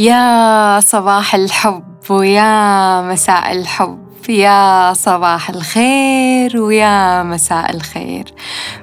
[0.00, 8.34] يا صباح الحب ويا مساء الحب يا صباح الخير ويا مساء الخير.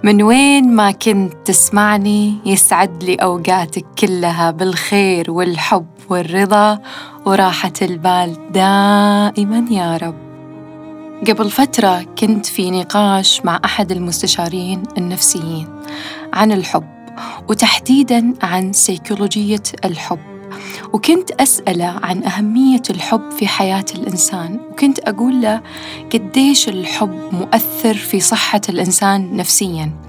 [0.03, 6.79] من وين ما كنت تسمعني يسعد لي أوقاتك كلها بالخير والحب والرضا
[7.25, 10.17] وراحة البال دائما يا رب.
[11.27, 15.67] قبل فترة كنت في نقاش مع أحد المستشارين النفسيين
[16.33, 16.87] عن الحب
[17.49, 20.36] وتحديدا عن سيكولوجية الحب.
[20.93, 25.61] وكنت أسأله عن أهمية الحب في حياة الإنسان وكنت أقول له
[26.13, 30.07] قديش الحب مؤثر في صحة الإنسان نفسياً.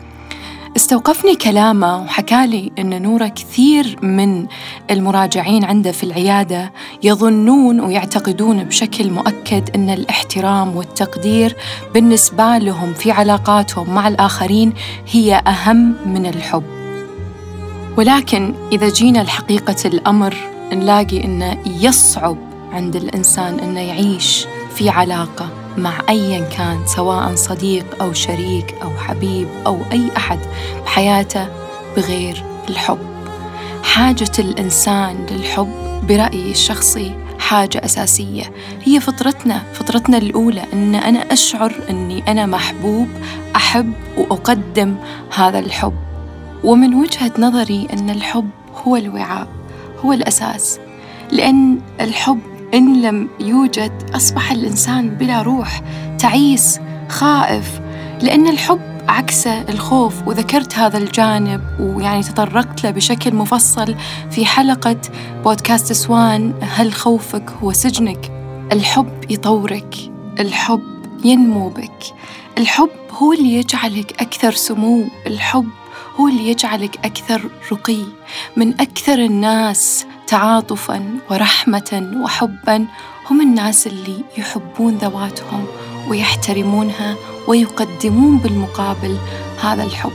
[0.76, 4.46] استوقفني كلامه وحكالي أن نورة كثير من
[4.90, 11.56] المراجعين عنده في العيادة يظنون ويعتقدون بشكل مؤكد أن الاحترام والتقدير
[11.94, 14.72] بالنسبة لهم في علاقاتهم مع الآخرين
[15.10, 16.77] هي أهم من الحب.
[17.98, 20.36] ولكن إذا جينا لحقيقة الأمر
[20.72, 22.36] نلاقي إنه يصعب
[22.72, 29.48] عند الإنسان إنه يعيش في علاقة مع أيا كان سواء صديق أو شريك أو حبيب
[29.66, 30.38] أو أي أحد
[30.84, 31.48] بحياته
[31.96, 32.98] بغير الحب.
[33.82, 35.72] حاجة الإنسان للحب
[36.08, 38.52] برأيي الشخصي حاجة أساسية.
[38.84, 43.08] هي فطرتنا فطرتنا الأولى أن أنا أشعر أني أنا محبوب
[43.56, 44.96] أحب وأقدم
[45.34, 46.07] هذا الحب.
[46.64, 48.50] ومن وجهة نظري أن الحب
[48.86, 49.48] هو الوعاء
[50.04, 50.80] هو الأساس.
[51.32, 52.40] لأن الحب
[52.74, 55.82] إن لم يوجد أصبح الإنسان بلا روح
[56.18, 57.80] تعيس خائف.
[58.22, 63.94] لأن الحب عكس الخوف وذكرت هذا الجانب ويعني تطرقت له بشكل مفصل
[64.30, 64.96] في حلقة
[65.44, 68.32] بودكاست سوان هل خوفك هو سجنك؟
[68.72, 69.96] الحب يطورك
[70.40, 70.82] الحب
[71.24, 72.14] ينمو بك
[72.58, 75.04] الحب هو اللي يجعلك أكثر سمو.
[75.26, 75.68] الحب
[76.20, 78.04] هو اللي يجعلك أكثر رقي
[78.56, 82.86] من أكثر الناس تعاطفا ورحمة وحبا
[83.30, 85.66] هم الناس اللي يحبون ذواتهم
[86.08, 87.16] ويحترمونها
[87.48, 89.16] ويقدمون بالمقابل
[89.62, 90.12] هذا الحب.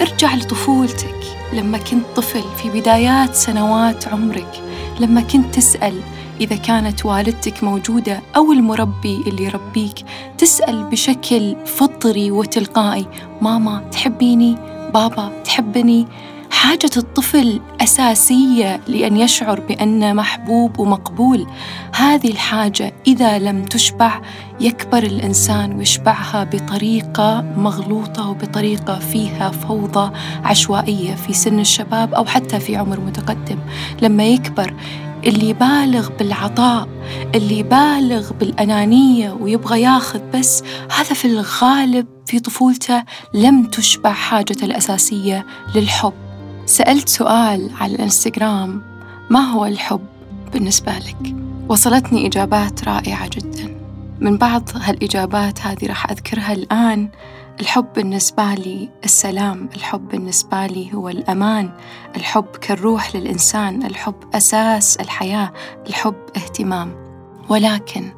[0.00, 1.20] ارجع لطفولتك
[1.52, 4.62] لما كنت طفل في بدايات سنوات عمرك
[5.00, 6.00] لما كنت تسأل
[6.40, 10.04] إذا كانت والدتك موجودة أو المربي اللي يربيك
[10.38, 13.06] تسأل بشكل فطري وتلقائي
[13.42, 16.06] ماما تحبيني؟ بابا تحبني؟
[16.50, 21.46] حاجة الطفل أساسية لأن يشعر بأنه محبوب ومقبول.
[21.94, 24.20] هذه الحاجة إذا لم تشبع
[24.60, 30.12] يكبر الإنسان ويشبعها بطريقة مغلوطة وبطريقة فيها فوضى
[30.44, 33.58] عشوائية في سن الشباب أو حتى في عمر متقدم.
[34.02, 34.74] لما يكبر
[35.24, 36.88] اللي يبالغ بالعطاء
[37.34, 40.62] اللي يبالغ بالأنانية ويبغى ياخذ بس
[40.96, 43.04] هذا في الغالب في طفولته
[43.34, 46.12] لم تشبع حاجته الأساسية للحب.
[46.66, 48.82] سألت سؤال على الإنستغرام
[49.30, 50.06] ما هو الحب
[50.52, 51.34] بالنسبة لك؟
[51.68, 53.76] وصلتني إجابات رائعة جدا.
[54.20, 57.08] من بعض هالإجابات هذه راح أذكرها الآن.
[57.60, 61.70] الحب بالنسبة لي السلام الحب بالنسبة لي هو الأمان
[62.16, 65.52] الحب كالروح للإنسان الحب أساس الحياة
[65.86, 66.94] الحب اهتمام.
[67.48, 68.12] ولكن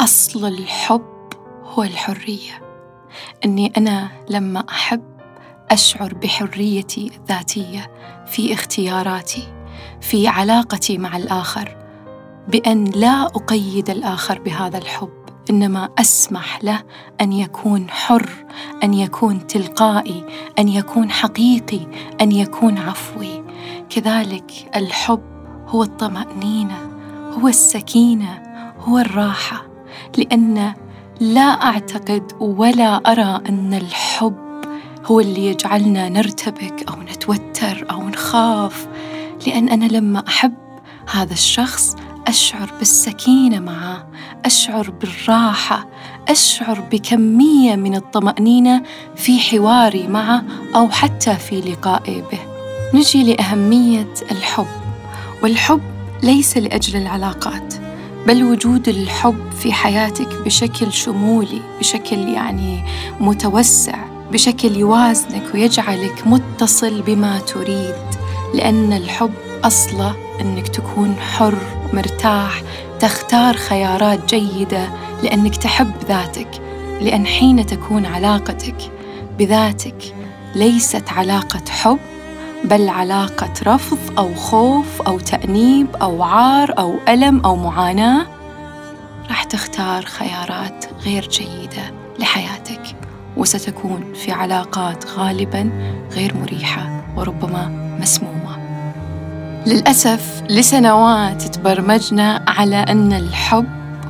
[0.00, 1.28] أصل الحب
[1.64, 2.62] هو الحرية.
[3.44, 5.04] أني أنا لما أحب
[5.70, 7.90] أشعر بحريتي الذاتية
[8.26, 9.48] في اختياراتي
[10.00, 11.76] في علاقتي مع الآخر
[12.48, 15.15] بأن لا أقيد الآخر بهذا الحب.
[15.50, 16.82] إنما أسمح له
[17.20, 18.30] أن يكون حر
[18.84, 20.24] أن يكون تلقائي
[20.58, 21.80] أن يكون حقيقي
[22.20, 23.44] أن يكون عفوي.
[23.90, 25.22] كذلك الحب
[25.66, 26.78] هو الطمأنينة
[27.32, 28.42] هو السكينة
[28.78, 29.66] هو الراحة.
[30.18, 30.74] لأن
[31.20, 34.46] لا أعتقد ولا أرى أن الحب
[35.04, 38.88] هو اللي يجعلنا نرتبك أو نتوتر أو نخاف.
[39.46, 40.54] لأن أنا لما أحب
[41.10, 41.96] هذا الشخص
[42.26, 44.06] أشعر بالسكينة معه
[44.44, 45.86] أشعر بالراحة
[46.28, 48.82] أشعر بكمية من الطمأنينة
[49.16, 50.42] في حواري معه
[50.74, 52.38] أو حتى في لقائي به.
[52.94, 54.66] نجي لأهمية الحب
[55.42, 55.80] والحب
[56.22, 57.74] ليس لأجل العلاقات
[58.26, 62.84] بل وجود الحب في حياتك بشكل شمولي بشكل يعني
[63.20, 67.94] متوسع بشكل يوازنك ويجعلك متصل بما تريد
[68.54, 69.34] لأن الحب
[69.64, 71.58] أصله أنك تكون حر
[71.92, 72.62] مرتاح
[73.00, 74.88] تختار خيارات جيدة
[75.22, 76.48] لأنك تحب ذاتك
[77.00, 78.76] لأن حين تكون علاقتك
[79.38, 80.14] بذاتك
[80.54, 81.98] ليست علاقة حب
[82.64, 88.26] بل علاقة رفض أو خوف أو تأنيب أو عار أو ألم أو معاناة.
[89.28, 92.96] راح تختار خيارات غير جيدة لحياتك
[93.36, 95.70] وستكون في علاقات غالبا
[96.12, 97.68] غير مريحة وربما
[98.00, 98.45] مسمومة.
[99.66, 103.66] للأسف لسنوات تبرمجنا على أن الحب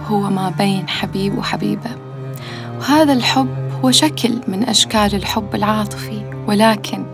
[0.06, 1.90] هو ما بين حبيب وحبيبة.
[2.78, 6.44] وهذا الحب هو شكل من أشكال الحب العاطفي.
[6.48, 7.06] ولكن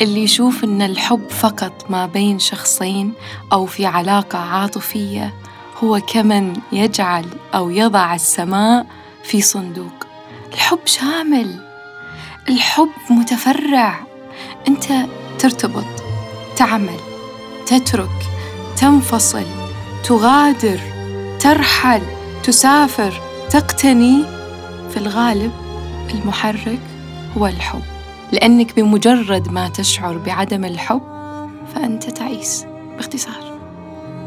[0.00, 3.12] اللي يشوف أن الحب فقط ما بين شخصين
[3.52, 5.34] أو في علاقة عاطفية
[5.84, 8.86] هو كمن يجعل أو يضع السماء
[9.24, 10.06] في صندوق.
[10.52, 11.60] الحب شامل.
[12.48, 14.00] الحب متفرع.
[14.68, 14.84] أنت
[15.38, 15.84] ترتبط
[16.56, 17.05] تعمل.
[17.66, 18.26] تترك
[18.76, 19.44] تنفصل
[20.04, 20.80] تغادر
[21.40, 22.02] ترحل
[22.42, 23.20] تسافر
[23.50, 24.24] تقتني
[24.90, 25.52] في الغالب
[26.14, 26.80] المحرك
[27.36, 27.82] هو الحب.
[28.32, 31.02] لأنك بمجرد ما تشعر بعدم الحب
[31.74, 32.66] فأنت تعيس.
[32.96, 33.58] باختصار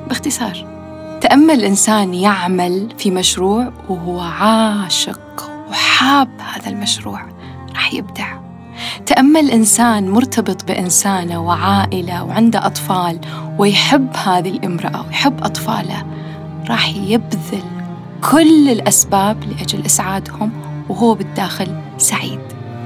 [0.07, 0.79] باختصار.
[1.21, 7.21] تأمل إنسان يعمل في مشروع وهو عاشق وحاب هذا المشروع
[7.75, 8.48] راح يبدع.
[9.05, 13.19] تأمل إنسان مرتبط بإنسانة وعائلة وعنده أطفال
[13.57, 16.05] ويحب هذه الإمرأة ويحب أطفاله
[16.69, 17.63] راح يبذل
[18.31, 20.51] كل الأسباب لأجل إسعادهم
[20.89, 21.67] وهو بالداخل
[21.97, 22.39] سعيد.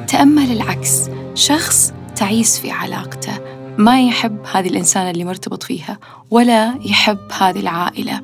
[0.07, 3.33] تأمل العكس شخص تعيس في علاقته
[3.77, 5.97] ما يحب هذه الإنسانة اللي مرتبط فيها
[6.31, 8.21] ولا يحب هذه العائلة.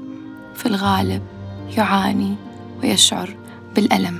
[0.55, 1.21] في الغالب
[1.77, 2.35] يعاني
[2.83, 3.35] ويشعر
[3.75, 4.19] بالألم.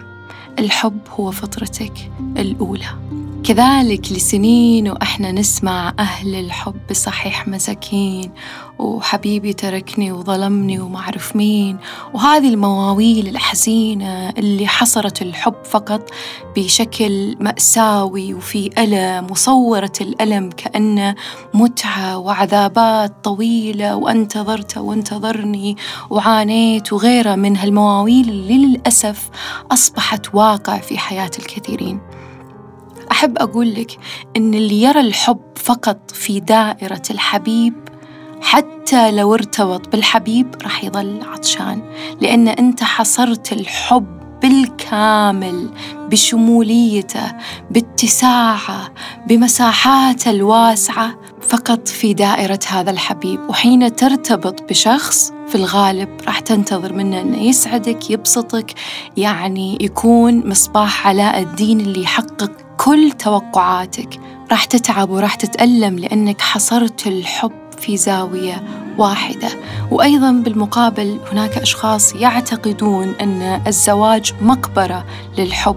[0.60, 3.09] الحب هو فطرتك الأولى.
[3.44, 8.32] كذلك لسنين وإحنا نسمع أهل الحب صحيح مساكين
[8.80, 11.78] وحبيبي تركني وظلمني وما أعرف مين
[12.14, 16.10] وهذه المواويل الحزينة اللي حصرت الحب فقط
[16.58, 21.16] بشكل مأساوي وفي ألم وصورت الألم كأنه
[21.54, 25.78] متعة وعذابات طويلة وانتظرت وانتظرني
[26.10, 29.30] وعانيت وغيرها من هالمواويل اللي للأسف
[29.72, 32.19] أصبحت واقع في حياة الكثيرين.
[33.12, 33.98] أحب أقول لك
[34.38, 37.74] إن اللي يرى الحب فقط في دائرة الحبيب
[38.42, 41.82] حتى لو ارتبط بالحبيب راح يظل عطشان.
[42.22, 45.70] لأن أنت حصرت الحب بالكامل
[46.12, 47.32] بشموليته
[47.72, 48.94] باتساعه
[49.28, 53.40] بمساحاته الواسعة فقط في دائرة هذا الحبيب.
[53.50, 58.74] وحين ترتبط بشخص في الغالب راح تنتظر منه إنه يسعدك يبسطك
[59.18, 64.20] يعني يكون مصباح علاء الدين اللي يحقق كل توقعاتك.
[64.52, 68.64] راح تتعب وراح تتألم لأنك حصرت الحب في زاوية
[68.98, 69.50] واحدة.
[69.92, 75.06] وأيضا بالمقابل هناك أشخاص يعتقدون أن الزواج مقبرة
[75.38, 75.76] للحب.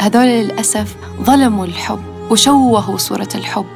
[0.00, 3.66] هذول للأسف ظلموا الحب وشوهوا صورة الحب.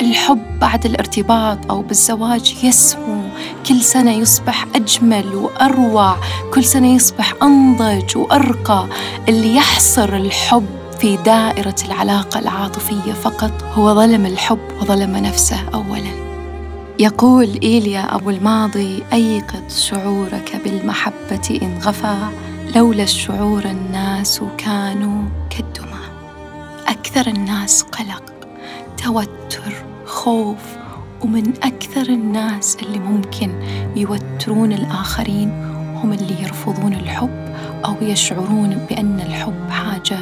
[0.00, 3.22] الحب بعد الارتباط أو بالزواج يسمو.
[3.68, 6.16] كل سنة يصبح أجمل وأروع.
[6.54, 8.86] كل سنة يصبح أنضج وأرقى.
[9.28, 16.12] اللي يحصر الحب في دائرة العلاقة العاطفية فقط هو ظلم الحب وظلم نفسه أولاً.
[16.98, 22.16] يقول إيليا أبو الماضي أيقظ شعورك بالمحبة إن غفى
[22.76, 26.02] لولا الشعور الناس كانوا كالدمى.
[26.86, 28.22] أكثر الناس قلق
[29.04, 30.76] توتر خوف
[31.20, 33.52] ومن أكثر الناس اللي ممكن
[33.96, 35.50] يوترون الآخرين
[35.94, 37.54] هم اللي يرفضون الحب
[37.84, 40.18] أو يشعرون بأن الحب حاجة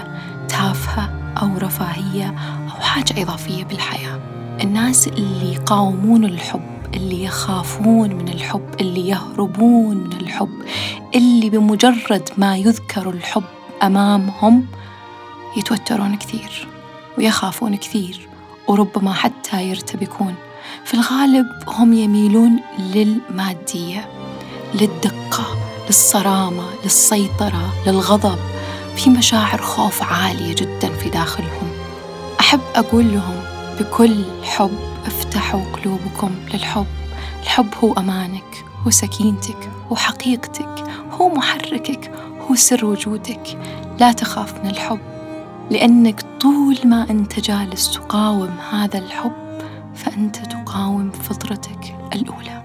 [0.60, 2.34] تافهة أو رفاهية
[2.74, 4.20] أو حاجة إضافية بالحياة.
[4.62, 6.62] الناس اللي يقاومون الحب
[6.94, 10.62] اللي يخافون من الحب اللي يهربون من الحب
[11.14, 13.44] اللي بمجرد ما يذكر الحب
[13.82, 14.66] أمامهم
[15.56, 16.68] يتوترون كثير
[17.18, 18.28] ويخافون كثير
[18.68, 20.34] وربما حتى يرتبكون.
[20.84, 24.08] في الغالب هم يميلون للمادية
[24.74, 25.46] للدقة
[25.86, 28.38] للصرامة للسيطرة للغضب.
[28.96, 31.70] في مشاعر خوف عالية جدا في داخلهم.
[32.40, 33.42] أحب أقول لهم
[33.80, 36.86] بكل حب افتحوا قلوبكم للحب.
[37.42, 42.10] الحب هو أمانك هو سكينتك هو حقيقتك هو محركك
[42.50, 43.58] هو سر وجودك.
[44.00, 45.00] لا تخاف من الحب
[45.70, 49.32] لأنك طول ما أنت جالس تقاوم هذا الحب
[49.94, 52.62] فأنت تقاوم فطرتك الأولى.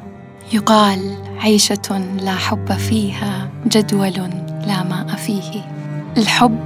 [0.53, 4.29] يقال عيشة لا حب فيها جدول
[4.67, 5.84] لا ماء فيه.
[6.17, 6.59] الحب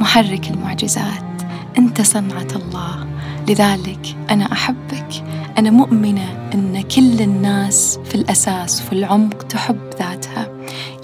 [0.00, 1.42] محرك المعجزات.
[1.78, 3.06] أنت صنعة الله.
[3.48, 5.24] لذلك أنا أحبك.
[5.58, 10.48] أنا مؤمنة أن كل الناس في الأساس في العمق تحب ذاتها.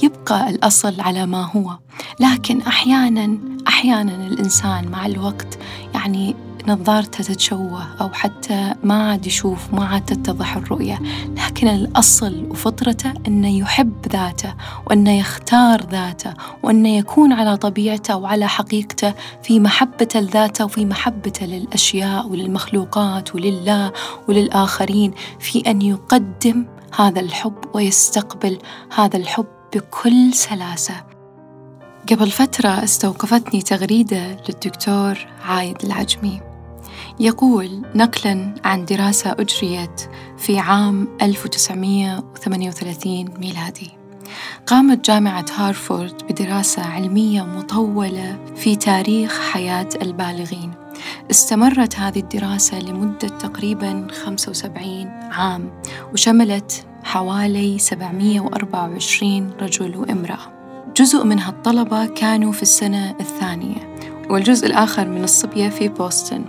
[0.02, 1.78] يبقى الأصل على ما هو.
[2.20, 5.58] لكن أحيانا أحيانا الإنسان مع الوقت
[5.94, 6.34] يعني
[6.68, 10.98] نظارته تتشوه أو حتى ما عاد يشوف ما عاد تتضح الرؤية.
[11.58, 14.54] لكن الأصل وفطرته أنه يحب ذاته
[14.86, 22.26] وأنه يختار ذاته وأنه يكون على طبيعته وعلى حقيقته في محبته لذاته وفي محبته للأشياء
[22.26, 23.92] وللمخلوقات ولله
[24.28, 26.66] وللآخرين في أن يقدم
[26.98, 28.58] هذا الحب ويستقبل
[28.94, 30.94] هذا الحب بكل سلاسة.
[32.10, 36.47] قبل فترة استوقفتني تغريدة للدكتور عايد العجمي.
[37.20, 40.00] يقول نقلا عن دراسة أجريت
[40.36, 43.90] في عام 1938 ميلادي.
[44.66, 50.72] قامت جامعة هارفورد بدراسة علمية مطولة في تاريخ حياة البالغين.
[51.30, 55.70] استمرت هذه الدراسة لمدة تقريبا 75 عام
[56.12, 60.52] وشملت حوالي 724 رجل وامرأة.
[60.96, 63.96] جزء من هالطلبة كانوا في السنة الثانية
[64.30, 66.44] والجزء الآخر من الصبية في بوسطن.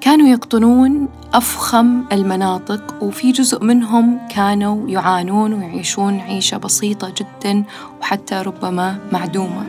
[0.00, 7.64] كانوا يقطنون أفخم المناطق وفي جزء منهم كانوا يعانون ويعيشون عيشة بسيطة جدا
[8.00, 9.66] وحتى ربما معدومة.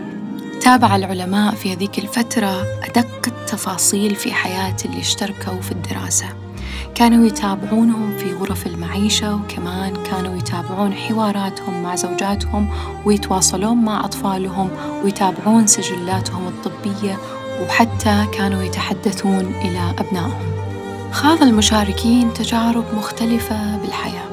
[0.61, 6.27] تابع العلماء في هذيك الفترة أدق التفاصيل في حياة اللي اشتركوا في الدراسة.
[6.95, 12.69] كانوا يتابعونهم في غرف المعيشة وكمان كانوا يتابعون حواراتهم مع زوجاتهم
[13.05, 14.69] ويتواصلون مع أطفالهم
[15.03, 17.17] ويتابعون سجلاتهم الطبية
[17.61, 20.51] وحتى كانوا يتحدثون إلى أبنائهم.
[21.11, 24.29] خاض المشاركين تجارب مختلفة بالحياة.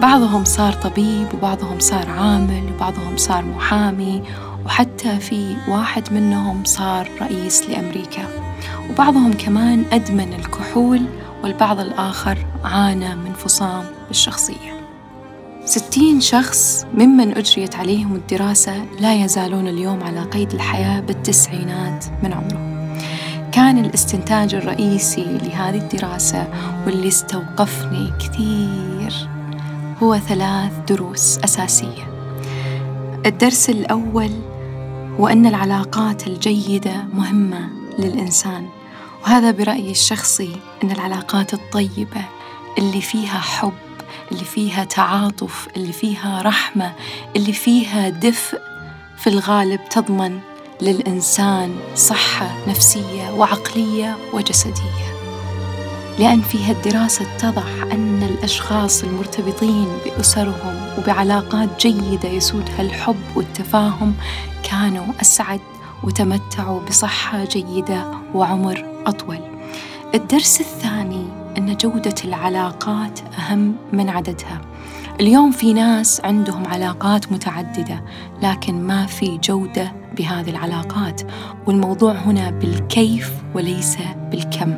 [0.00, 4.22] بعضهم صار طبيب وبعضهم صار عامل وبعضهم صار محامي
[4.66, 8.24] وحتى في واحد منهم صار رئيس لأمريكا.
[8.90, 11.02] وبعضهم كمان أدمن الكحول
[11.42, 14.73] والبعض الآخر عانى من فصام بالشخصية.
[15.66, 22.98] ستين شخص ممن أجريت عليهم الدراسة لا يزالون اليوم على قيد الحياة بالتسعينات من عمرهم
[23.52, 26.48] كان الاستنتاج الرئيسي لهذه الدراسة
[26.86, 29.28] واللي استوقفني كثير
[30.02, 32.14] هو ثلاث دروس أساسية.
[33.26, 34.30] الدرس الأول
[35.20, 37.68] هو أن العلاقات الجيدة مهمة
[37.98, 38.68] للإنسان
[39.22, 42.24] وهذا برأيي الشخصي أن العلاقات الطيبة
[42.78, 43.83] اللي فيها حب
[44.32, 46.92] اللي فيها تعاطف اللي فيها رحمة
[47.36, 48.60] اللي فيها دفء
[49.16, 50.40] في الغالب تضمن
[50.80, 55.14] للإنسان صحة نفسية وعقلية وجسدية
[56.18, 64.14] لأن في هالدراسة اتضح أن الأشخاص المرتبطين بأسرهم وبعلاقات جيدة يسودها الحب والتفاهم
[64.70, 65.60] كانوا أسعد
[66.02, 69.40] وتمتعوا بصحة جيدة وعمر أطول.
[70.14, 74.60] الدرس الثاني أن جودة العلاقات أهم من عددها.
[75.20, 78.04] اليوم في ناس عندهم علاقات متعددة
[78.42, 81.22] لكن ما في جودة بهذه العلاقات
[81.66, 83.98] والموضوع هنا بالكيف وليس
[84.30, 84.74] بالكم.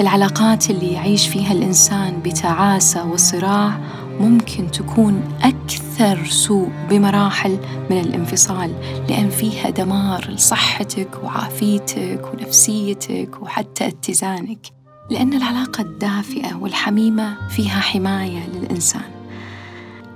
[0.00, 3.78] العلاقات اللي يعيش فيها الإنسان بتعاسة وصراع
[4.20, 7.58] ممكن تكون أكثر سوء بمراحل
[7.90, 8.70] من الانفصال
[9.08, 19.10] لأن فيها دمار لصحتك وعافيتك ونفسيتك وحتى اتزانك لأن العلاقة الدافئة والحميمة فيها حماية للإنسان.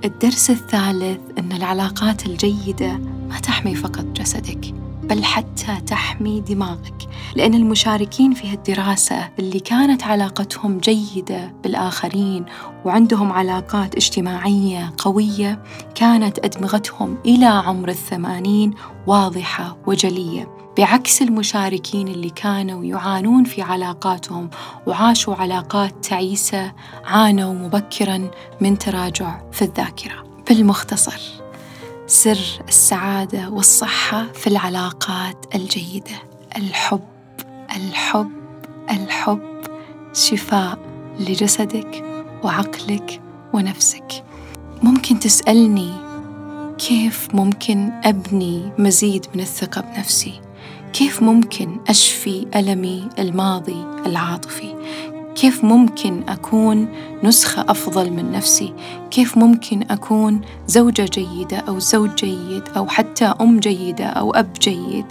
[0.05, 2.97] الدرس الثالث أن العلاقات الجيدة
[3.29, 7.09] ما تحمي فقط جسدك بل حتى تحمي دماغك.
[7.35, 12.45] لأن المشاركين في هالدراسة اللي كانت علاقتهم جيدة بالآخرين
[12.85, 15.63] وعندهم علاقات اجتماعية قوية
[15.95, 18.73] كانت أدمغتهم إلى عمر الثمانين
[19.07, 20.58] واضحة وجلية.
[20.79, 24.49] بعكس المشاركين اللي كانوا يعانون في علاقاتهم
[24.87, 26.71] وعاشوا علاقات تعيسة
[27.05, 28.31] عانوا مبكرا
[28.61, 30.23] من تراجع في الذاكرة.
[30.49, 31.21] بالمختصر
[32.07, 36.15] سر السعادة والصحة في العلاقات الجيدة.
[36.57, 37.03] الحب
[37.75, 38.31] الحب
[38.91, 39.61] الحب.
[40.13, 40.79] شفاء
[41.19, 42.03] لجسدك
[42.43, 43.21] وعقلك
[43.53, 44.23] ونفسك.
[44.83, 45.93] ممكن تسألني
[46.77, 50.48] كيف ممكن أبني مزيد من الثقة بنفسي؟
[50.93, 54.75] كيف ممكن أشفي ألمي الماضي العاطفي؟
[55.41, 56.87] كيف ممكن أكون
[57.23, 58.73] نسخة أفضل من نفسي؟
[59.11, 65.05] كيف ممكن أكون زوجة جيدة أو زوج جيد أو حتى أم جيدة أو أب جيد؟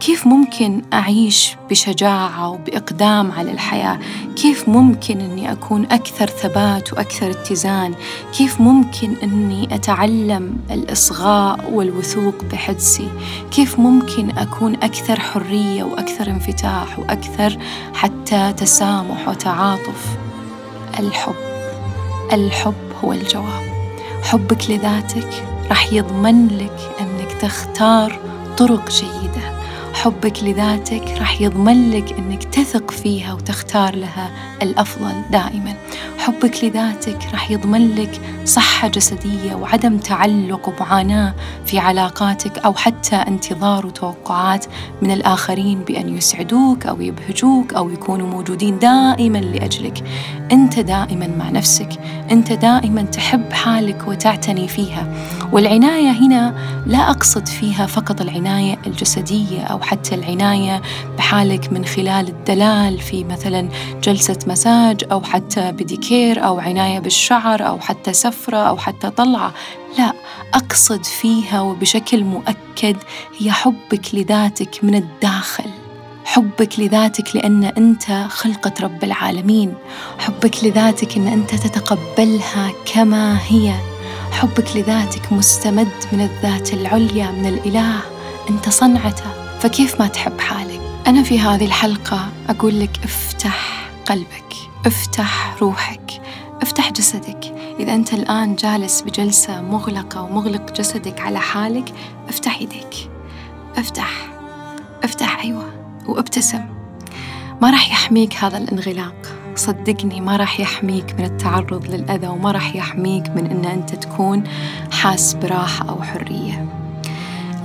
[0.00, 3.98] كيف ممكن أعيش بشجاعة وبإقدام على الحياة؟
[4.36, 7.94] كيف ممكن أني أكون أكثر ثبات وأكثر اتزان؟
[8.38, 13.08] كيف ممكن أني أتعلم الإصغاء والوثوق بحدسي؟
[13.50, 17.58] كيف ممكن أكون أكثر حرية وأكثر انفتاح وأكثر
[17.94, 19.28] حتى تسامح
[19.72, 20.16] وتعاطف
[20.98, 21.34] الحب.
[22.32, 22.74] الحب
[23.04, 23.62] هو الجواب.
[24.22, 25.28] حبك لذاتك
[25.68, 28.18] راح يضمن لك أنك تختار
[28.58, 29.51] طرق جيدة.
[30.02, 34.30] حبك لذاتك راح يضمن لك أنك تثق فيها وتختار لها
[34.62, 35.74] الأفضل دائما.
[36.18, 41.34] حبك لذاتك راح يضمن لك صحة جسدية وعدم تعلق ومعاناة
[41.66, 44.66] في علاقاتك أو حتى انتظار وتوقعات
[45.02, 50.04] من الآخرين بأن يسعدوك أو يبهجوك أو يكونوا موجودين دائما لأجلك.
[50.52, 51.88] أنت دائما مع نفسك.
[52.30, 55.06] أنت دائما تحب حالك وتعتني فيها.
[55.52, 56.54] والعناية هنا
[56.86, 60.82] لا أقصد فيها فقط العناية الجسدية أو حتى العناية
[61.18, 63.68] بحالك من خلال الدلال في مثلا
[64.02, 69.54] جلسة مساج أو حتى بديكير أو عناية بالشعر أو حتى سفرة أو حتى طلعة.
[69.98, 70.12] لا
[70.54, 72.96] أقصد فيها وبشكل مؤكد
[73.38, 75.70] هي حبك لذاتك من الداخل.
[76.24, 79.74] حبك لذاتك لأن أنت خلقة رب العالمين.
[80.18, 83.74] حبك لذاتك أن أنت تتقبلها كما هي.
[84.32, 88.00] حبك لذاتك مستمد من الذات العليا من الإله.
[88.50, 89.41] أنت صنعته.
[89.62, 94.54] فكيف ما تحب حالك؟ أنا في هذه الحلقة أقول لك افتح قلبك
[94.86, 96.22] افتح روحك
[96.62, 97.54] افتح جسدك.
[97.80, 101.92] إذا أنت الآن جالس بجلسة مغلقة ومغلق جسدك على حالك
[102.28, 103.10] افتح يديك
[103.76, 104.10] افتح.
[105.04, 105.70] افتح أيوة.
[106.06, 106.64] وابتسم.
[107.62, 109.14] ما راح يحميك هذا الانغلاق.
[109.56, 114.44] صدقني ما راح يحميك من التعرض للأذى وما راح يحميك من أن أنت تكون
[114.90, 116.81] حاس براحة أو حرية.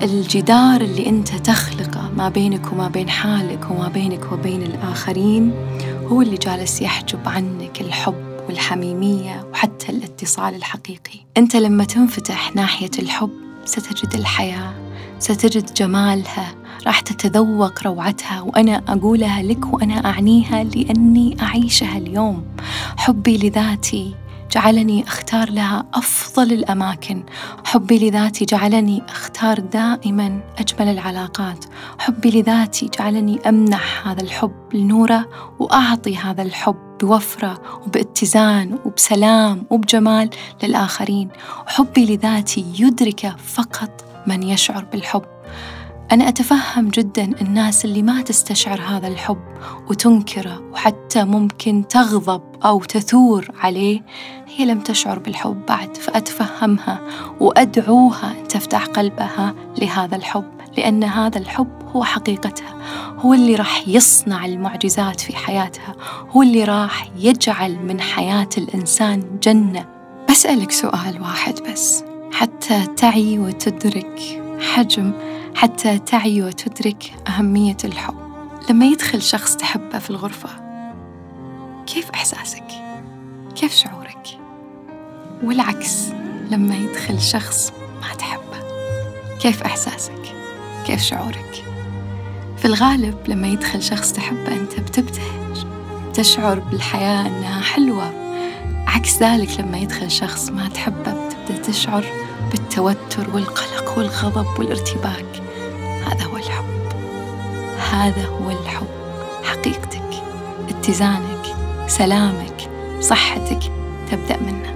[0.04, 5.52] الجدار اللي أنت تخلقه ما بينك وما بين حالك وما بينك وبين الآخرين
[6.08, 11.20] هو اللي جالس يحجب عنك الحب والحميمية وحتى الاتصال الحقيقي.
[11.38, 13.30] أنت لما تنفتح ناحية الحب
[13.66, 14.74] ستجد الحياة
[15.20, 22.44] ستجد جمالها راح تتذوق روعتها وأنا أقولها لك وأنا أعنيها لأني أعيشها اليوم.
[22.98, 24.16] حبي لذاتي
[24.52, 27.24] جعلني أختار لها أفضل الأماكن.
[27.66, 31.66] حبي لذاتي جعلني أختار دائما أجمل العلاقات.
[32.00, 40.30] حبي لذاتي جعلني أمنح هذا الحب لنورة وأعطي هذا الحب بوفرة وباتزان وبسلام وبجمال
[40.64, 41.30] للآخرين.
[41.68, 45.24] حبي لذاتي يدرك فقط من يشعر بالحب.
[46.12, 49.42] أنا أتفهم جدا الناس اللي ما تستشعر هذا الحب
[49.90, 54.02] وتنكره وحتى ممكن تغضب أو تثور عليه.
[54.56, 57.02] هي لم تشعر بالحب بعد فأتفهمها
[57.40, 62.76] وأدعوها أن تفتح قلبها لهذا الحب لأن هذا الحب هو حقيقتها
[63.18, 65.96] هو اللي راح يصنع المعجزات في حياتها
[66.30, 69.86] هو اللي راح يجعل من حياة الإنسان جنة.
[70.30, 74.42] بسألك سؤال واحد بس حتى تعي وتدرك
[74.74, 75.14] حجم
[75.58, 78.16] حتى تعي وتدرك أهمية الحب
[78.70, 80.50] لما يدخل شخص تحبه في الغرفة
[81.88, 82.64] كيف إحساسك؟
[83.56, 84.40] كيف شعورك؟
[85.44, 86.10] والعكس
[86.52, 88.60] لما يدخل شخص ما تحبه
[89.42, 90.22] كيف إحساسك؟
[90.86, 91.64] كيف شعورك؟
[92.58, 95.66] في الغالب لما يدخل شخص تحبه أنت بتبتهج
[96.14, 98.14] تشعر بالحياة أنها حلوة
[98.88, 102.04] عكس ذلك لما يدخل شخص ما تحبه بتبدأ تشعر
[102.52, 105.47] بالتوتر والقلق والغضب والارتباك
[107.98, 108.88] هذا هو الحب.
[109.44, 110.24] حقيقتك
[110.70, 111.56] اتزانك
[111.88, 113.72] سلامك صحتك
[114.12, 114.76] تبدأ منه.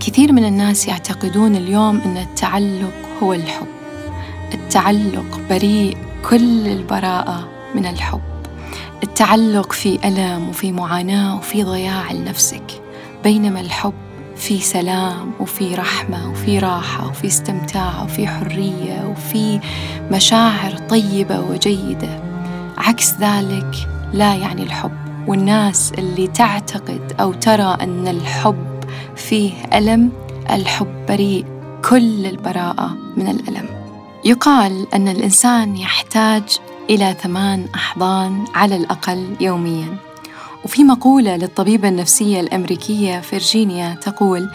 [0.00, 3.66] كثير من الناس يعتقدون اليوم أن التعلق هو الحب.
[4.54, 5.96] التعلق بريء
[6.30, 8.20] كل البراءة من الحب.
[9.02, 12.82] التعلق في ألم وفي معاناة وفي ضياع لنفسك.
[13.24, 13.94] بينما الحب
[14.36, 19.60] في سلام وفي رحمة وفي راحة وفي استمتاع وفي حرية وفي
[20.10, 22.23] مشاعر طيبة وجيدة.
[22.94, 24.92] عكس ذلك لا يعني الحب.
[25.26, 28.84] والناس اللي تعتقد أو ترى أن الحب
[29.16, 30.12] فيه ألم
[30.50, 31.44] الحب بريء
[31.88, 33.68] كل البراءة من الألم.
[34.24, 36.42] يقال أن الإنسان يحتاج
[36.90, 39.96] إلى ثمان أحضان على الأقل يومياً.
[40.64, 44.50] وفي مقولة للطبيبة النفسية الأمريكية فيرجينيا تقول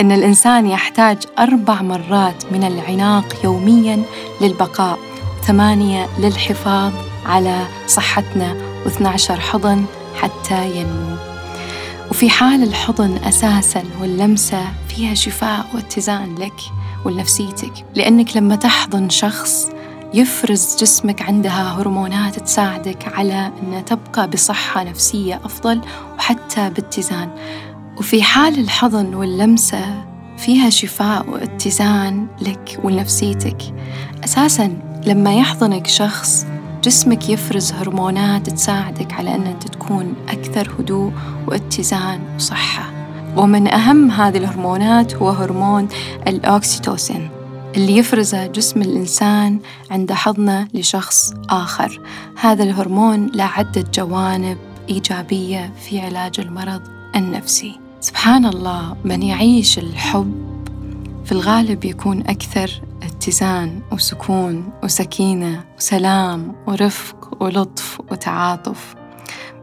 [0.00, 4.02] إن الإنسان يحتاج أربع مرات من العناق يومياً
[4.40, 4.98] للبقاء
[5.46, 8.56] ثمانية للحفاظ على صحتنا
[8.86, 9.84] و12 حضن
[10.20, 11.16] حتى ينمو.
[12.10, 16.60] وفي حال الحضن أساساً واللمسة فيها شفاء واتزان لك
[17.04, 19.68] ولنفسيتك لأنك لما تحضن شخص
[20.14, 25.80] يفرز جسمك عندها هرمونات تساعدك على أن تبقى بصحة نفسية أفضل
[26.18, 27.30] وحتى باتزان.
[27.98, 30.04] وفي حال الحضن واللمسة
[30.38, 33.56] فيها شفاء واتزان لك ولنفسيتك
[34.24, 36.46] أساسا لما يحضنك شخص
[36.84, 41.12] جسمك يفرز هرمونات تساعدك على أن أنت تكون أكثر هدوء
[41.46, 42.92] واتزان وصحة.
[43.36, 45.88] ومن أهم هذه الهرمونات هو هرمون
[46.28, 47.28] الأوكسيتوسين
[47.76, 52.00] اللي يفرزه جسم الإنسان عند حضنه لشخص آخر.
[52.40, 56.82] هذا الهرمون له عدة جوانب إيجابية في علاج المرض
[57.16, 57.80] النفسي.
[58.00, 60.32] سبحان الله من يعيش الحب
[61.24, 62.82] في الغالب يكون أكثر
[63.22, 68.94] اتزان وسكون وسكينة وسلام ورفق ولطف وتعاطف.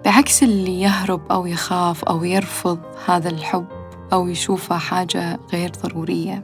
[0.06, 3.66] بعكس اللي يهرب أو يخاف أو يرفض هذا الحب
[4.14, 6.44] أو يشوفه حاجة غير ضرورية.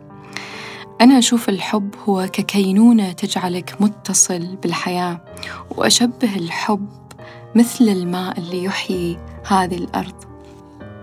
[1.01, 5.21] أنا أشوف الحب هو ككينونة تجعلك متصل بالحياة
[5.69, 6.89] وأشبه الحب
[7.56, 10.34] مثل الماء اللي يحيي هذه الأرض.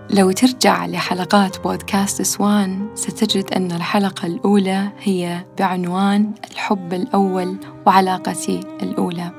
[0.09, 9.31] لو ترجع لحلقات بودكاست سوان ستجد أن الحلقة الأولى هي بعنوان الحب الأول وعلاقتي الأولى.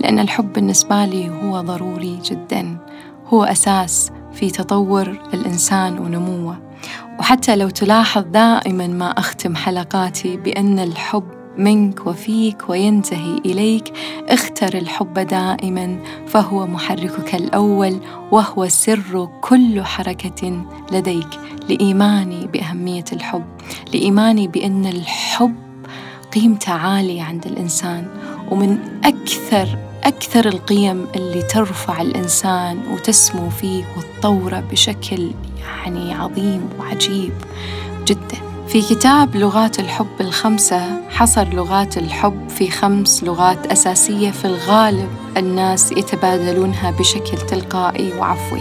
[0.00, 2.78] لأن الحب بالنسبة لي هو ضروري جدا.
[3.26, 6.58] هو أساس في تطور الإنسان ونموه.
[7.18, 13.92] وحتى لو تلاحظ دائما ما أختم حلقاتي بأن الحب منك وفيك وينتهي إليك
[14.28, 21.28] اختر الحب دائما فهو محركك الأول وهو سر كل حركة لديك.
[21.68, 23.44] لإيماني بأهمية الحب
[23.94, 25.54] لإيماني بأن الحب
[26.34, 28.06] قيمته عالية عند الإنسان
[28.50, 29.68] ومن أكثر
[30.04, 35.30] أكثر القيم اللي ترفع الإنسان وتسمو فيه وتطوره بشكل
[35.84, 37.32] يعني عظيم وعجيب
[38.04, 38.47] جدا.
[38.68, 45.92] في كتاب لغات الحب الخمسة حصر لغات الحب في خمس لغات أساسية في الغالب الناس
[45.92, 48.60] يتبادلونها بشكل تلقائي وعفوي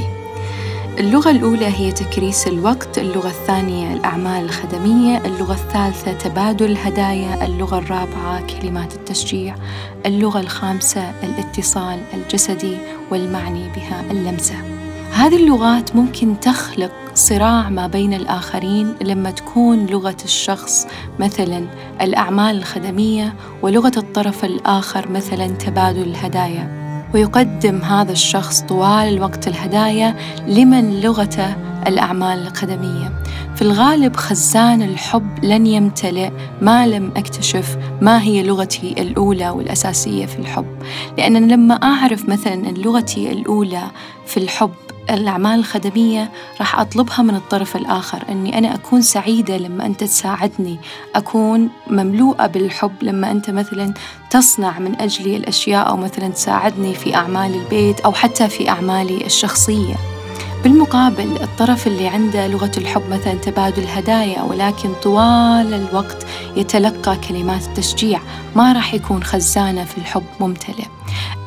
[0.99, 8.41] اللغة الأولى هي تكريس الوقت، اللغة الثانية الأعمال الخدمية، اللغة الثالثة تبادل الهدايا، اللغة الرابعة
[8.47, 9.55] كلمات التشجيع،
[10.05, 12.77] اللغة الخامسة الاتصال الجسدي
[13.11, 14.55] والمعني بها اللمسة.
[15.11, 20.87] هذه اللغات ممكن تخلق صراع ما بين الآخرين لما تكون لغة الشخص
[21.19, 21.65] مثلا
[22.01, 26.77] الأعمال الخدمية ولغة الطرف الآخر مثلا تبادل الهدايا.
[27.13, 30.15] ويقدم هذا الشخص طوال الوقت الهدايا
[30.47, 31.55] لمن لغته
[31.87, 33.23] الأعمال الخدمية.
[33.55, 36.29] في الغالب خزان الحب لن يمتلئ
[36.61, 40.77] ما لم أكتشف ما هي لغتي الأولى والأساسية في الحب.
[41.17, 43.83] لأن لما أعرف مثلا أن لغتي الأولى
[44.25, 44.71] في الحب
[45.09, 50.79] الأعمال الخدمية راح أطلبها من الطرف الآخر أني أنا أكون سعيدة لما أنت تساعدني
[51.15, 53.93] أكون مملوءة بالحب لما أنت مثلا
[54.29, 60.16] تصنع من أجلي الأشياء أو مثلا تساعدني في أعمال البيت أو حتى في أعمالي الشخصية.
[60.63, 68.19] بالمقابل الطرف اللي عنده لغة الحب مثلا تبادل هدايا ولكن طوال الوقت يتلقى كلمات التشجيع
[68.55, 70.85] ما راح يكون خزانة في الحب ممتلئ.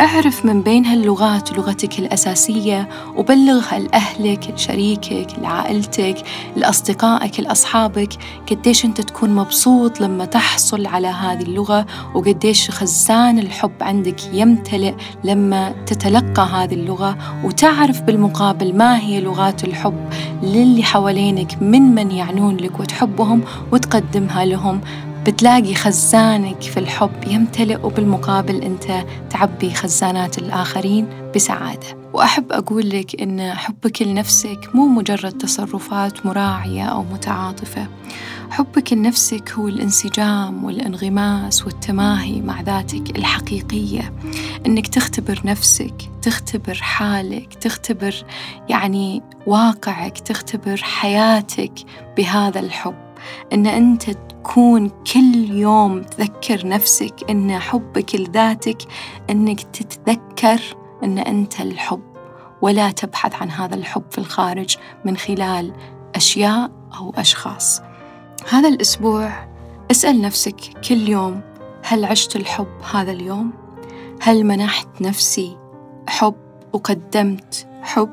[0.01, 6.17] اعرف من بين هاللغات لغتك الأساسية وبلغها لأهلك لشريكك لعائلتك
[6.57, 8.09] لأصدقائك لأصحابك
[8.51, 14.95] قديش أنت تكون مبسوط لما تحصل على هذه اللغة وقديش خزان الحب عندك يمتلئ
[15.25, 17.19] لما تتلقى هذه اللغة.
[17.45, 20.09] وتعرف بالمقابل ما هي لغات الحب
[20.43, 23.41] للي حوالينك من من يعنون لك وتحبهم
[23.73, 24.81] وتقدمها لهم.
[25.27, 32.00] بتلاقي خزانك في الحب يمتلئ وبالمقابل أنت تعبي خزانات الآخرين بسعادة.
[32.13, 37.89] وأحب أقول لك إن حبك لنفسك مو مجرد تصرفات مراعية أو متعاطفة.
[38.51, 44.13] حبك لنفسك هو الانسجام والانغماس والتماهي مع ذاتك الحقيقية.
[44.67, 48.15] إنك تختبر نفسك تختبر حالك تختبر
[48.69, 51.73] يعني واقعك تختبر حياتك
[52.17, 53.11] بهذا الحب.
[53.53, 58.79] إن أنت تكون كل يوم تذكر نفسك إن حبك لذاتك
[59.31, 60.61] إنك تتذكر
[61.05, 62.03] إن أنت الحب
[62.63, 65.73] ولا تبحث عن هذا الحب في الخارج من خلال
[66.15, 67.83] أشياء أو أشخاص
[68.51, 69.49] هذا الأسبوع
[69.91, 71.41] أسأل نفسك كل يوم
[71.85, 73.53] هل عشت الحب هذا اليوم؟
[74.21, 75.57] هل منحت نفسي
[76.09, 76.35] حب
[76.73, 78.11] وقدمت حب؟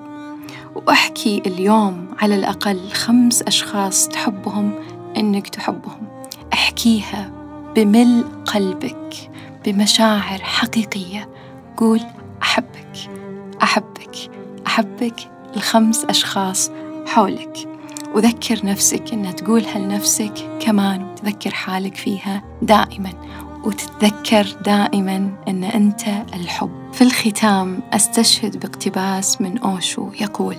[0.76, 4.72] وأحكي اليوم على الأقل خمس أشخاص تحبهم
[5.18, 6.08] إنك تحبهم
[6.54, 7.32] أحكيها
[7.76, 9.32] بملء قلبك
[9.66, 11.30] بمشاعر حقيقية
[11.78, 12.02] قول
[12.42, 12.77] أحبك
[13.64, 14.16] أحبك
[14.68, 16.72] أحبك الخمس أشخاص
[17.06, 17.78] حولك.
[18.16, 23.14] وذكر نفسك أن تقولها لنفسك كمان وتذكر حالك فيها دائما
[23.64, 26.02] وتتذكر دائما أن أنت
[26.34, 26.70] الحب.
[26.94, 30.56] في الختام أستشهد باقتباس من أوشو يقول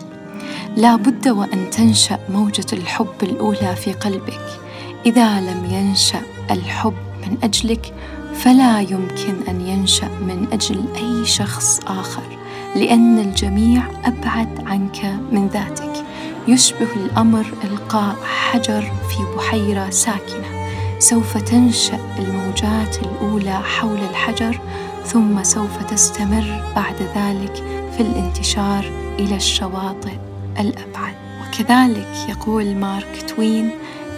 [0.76, 4.60] لا بد وأن تنشأ موجة الحب الأولى في قلبك.
[5.06, 7.94] إذا لم ينشأ الحب من أجلك
[8.34, 12.37] فلا يمكن أن ينشأ من أجل أي شخص آخر.
[12.76, 16.04] لأن الجميع أبعد عنك من ذاتك.
[16.48, 20.68] يشبه الأمر إلقاء حجر في بحيرة ساكنة.
[20.98, 24.60] سوف تنشأ الموجات الأولى حول الحجر
[25.04, 27.54] ثم سوف تستمر بعد ذلك
[27.96, 28.84] في الانتشار
[29.18, 30.12] إلى الشواطئ
[30.60, 31.14] الأبعد.
[31.42, 33.70] وكذلك يقول مارك توين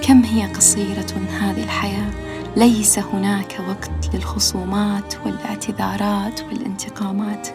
[0.02, 2.10] كم هي قصيرة هذه الحياة؟
[2.56, 7.48] ليس هناك وقت للخصومات والاعتذارات والانتقامات.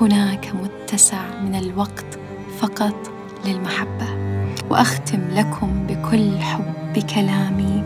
[0.00, 2.18] هناك متسع من الوقت
[2.58, 3.10] فقط
[3.44, 4.06] للمحبة.
[4.70, 7.82] وأختم لكم بكل حب بكلامي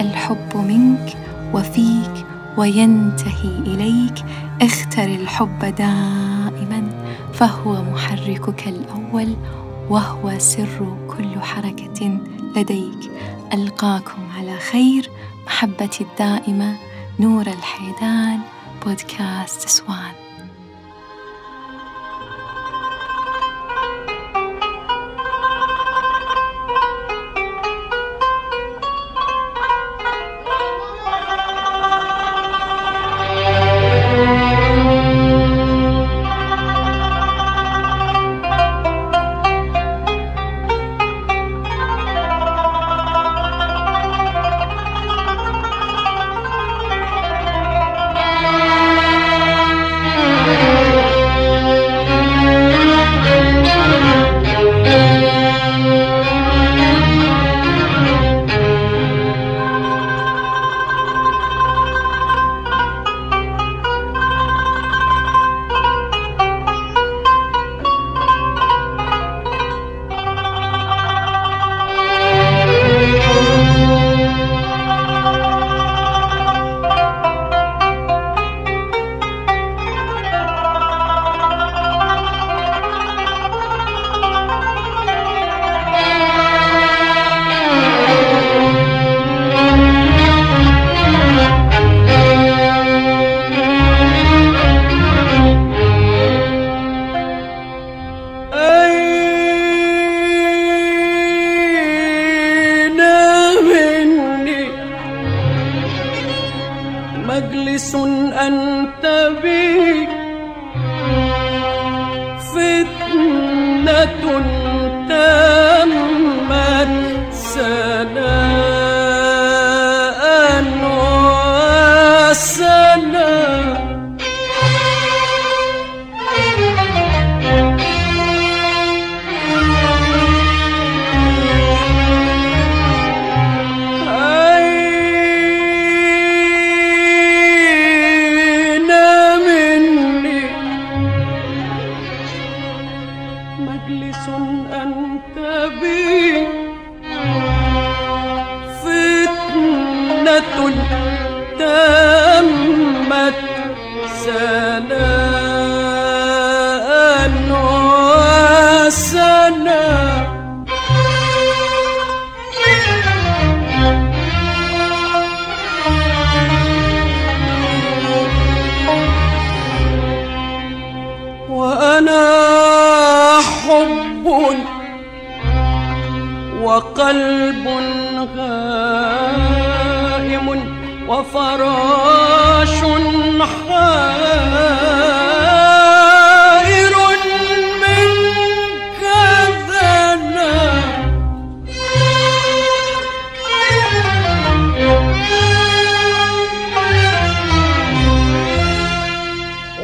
[0.00, 1.16] الحب منك
[1.54, 2.26] وفيك
[2.58, 4.24] وينتهي إليك.
[4.62, 9.36] اختر الحب دائما فهو محركك الأول
[9.90, 12.18] وهو سر كل حركة
[12.56, 13.10] لديك.
[13.54, 15.10] ألقاكم على خير
[15.46, 16.76] محبتي الدائمة.
[17.20, 18.38] نور الحيدان
[18.86, 20.25] بودكاست سوان.